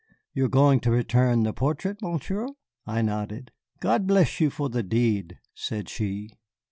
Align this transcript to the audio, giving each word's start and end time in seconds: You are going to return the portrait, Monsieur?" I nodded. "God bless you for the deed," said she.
You 0.33 0.45
are 0.45 0.49
going 0.49 0.79
to 0.79 0.89
return 0.89 1.43
the 1.43 1.53
portrait, 1.53 2.01
Monsieur?" 2.01 2.47
I 2.87 3.03
nodded. 3.03 3.51
"God 3.81 4.07
bless 4.07 4.39
you 4.39 4.49
for 4.49 4.67
the 4.67 4.81
deed," 4.81 5.37
said 5.53 5.89
she. 5.89 6.39